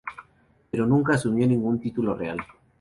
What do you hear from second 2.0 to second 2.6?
real.